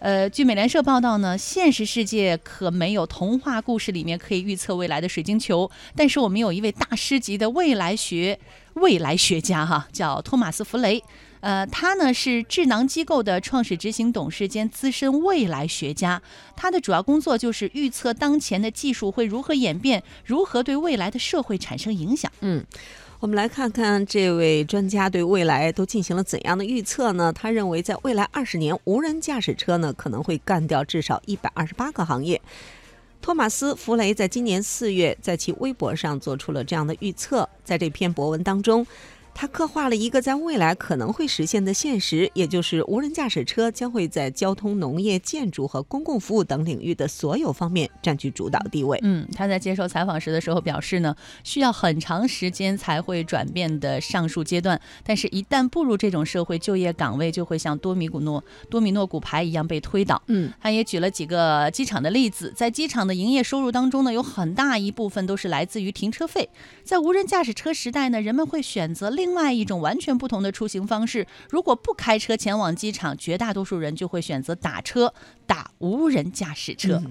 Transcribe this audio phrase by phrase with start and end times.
[0.00, 8.38] 呃，据美联社报道呢，现实世界可没有童话故事里面可以预测未来的水晶球，但是我们有一位大师级的未来学
[8.80, 11.02] 未来学家哈，叫托马斯·弗雷。
[11.40, 16.20] 呃，他呢是智囊机构的创始执行董事兼资深未来学家，
[16.56, 22.30] 他的主要工作就是预测当前的技术会如何演变，如何对未来的社会产生影响。
[22.40, 22.64] 嗯。
[23.20, 27.32] 我们来看看这位专家对未来都进行了怎样的预测呢？
[27.32, 32.40] 他认为，在未来二十年，无人驾驶车呢可能会干掉至少一百二十八个行业。
[33.20, 38.86] 托马斯·弗雷在今年四月在其微博上做出了这样的预测，在这篇博文当中。
[39.40, 48.98] 他刻画了一个在未来可能会实现的现实，也就是无人驾驶车将会在交通、农业、建筑和公共服务等领域的所有方面占据主导地位。
[49.04, 51.14] 嗯，他在接受采访时的时候表示呢，
[51.44, 60.20] 需要很长时间才会转变的上述阶段，但是，一旦步入这种社会，就业岗位就会像多米古诺多米诺骨牌一样被推倒。
[60.26, 66.48] 嗯，他也举了几个机场的例子，在机场的营业收入当中呢，有很大一部分都是来自于停车费。
[66.82, 69.27] 在无人驾驶车时代呢，人们会选择另。
[69.28, 75.12] 另外一种完全不同的出行方式，如果不开车前往机场，绝大多数人就会选择打车，
[75.46, 77.02] 打无人驾驶车，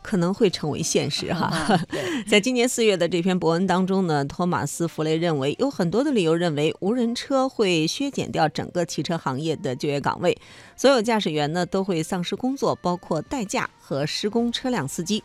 [0.00, 1.52] 可能会成为现实哈。
[2.28, 10.38] 在今年四月的这篇博文当中呢，托马斯·弗雷认为有很多的理由认为无人车会削减掉整个汽车行业的就业岗位，
[10.76, 15.24] 所有驾驶员呢都会丧失工作，包括代驾和施工车辆司机。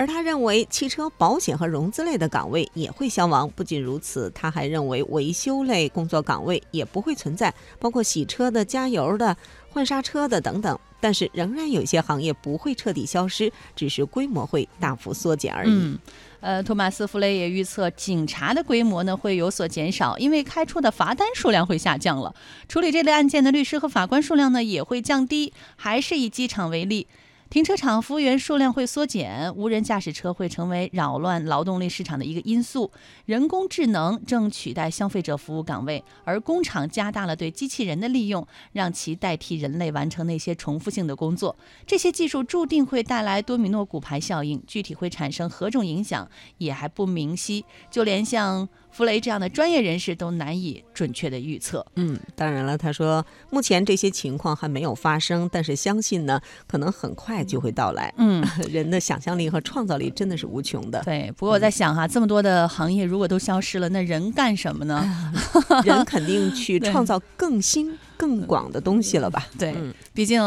[0.00, 3.46] 而他认为，汽车保险和融资类的岗位也会消亡。
[3.50, 9.36] 不仅如此，他还认为维修类工作岗位也不会存在，包括洗车的、加油的、
[9.68, 10.78] 换刹车的等等。
[11.00, 15.70] 但是，仍然有一些行业不会彻底消失，只是规模会大幅缩减而已。
[15.70, 15.98] 嗯，
[16.40, 22.34] 呃，托马斯·弗雷也预测，警察的规模呢会有所减少，因为开出的罚单数量会下降了，
[22.70, 25.52] 处理这类案件的律师和法官数量呢也会降低。
[25.76, 27.06] 还是以机场为例。
[27.50, 32.88] 停车场服务员数量会缩减，无人驾驶车会成为扰乱劳动力市场的一个因素。
[33.26, 41.56] 人工智能正取代消费者服务岗位，而工厂加大了对机器人的利用，让其代替人类完成那些重复性的工作。
[41.84, 47.64] 这些技术注定会带来多米诺骨牌效应，具体会产生何种影响也还不明晰。
[47.90, 51.84] 就连像弗雷这样的专业人士都难以准确的预测。
[51.96, 57.40] 嗯，当然了，他说目前这些情况还没有发生，但是相信呢，可能很快。
[57.50, 58.14] 就会到来。
[58.18, 61.02] 嗯， 人的想象力和创造力真的是无穷的。
[61.04, 65.32] 对，不过我在想哈，这么多的行业如果都消失了，那人干什么呢？
[65.84, 69.48] 人肯定去创造更新、更广的东西了吧？
[69.58, 69.74] 对，
[70.12, 70.40] 毕竟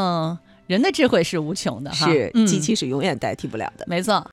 [0.67, 3.85] 人的智慧是无穷的，是机器是永远代替不了的。
[3.89, 4.25] 没错。